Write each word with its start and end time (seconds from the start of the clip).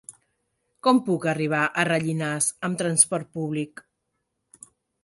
Com 0.87 1.01
puc 1.09 1.27
arribar 1.33 1.61
a 1.65 1.85
Rellinars 1.91 2.49
amb 2.69 2.81
trasport 2.83 3.31
públic? 3.39 3.87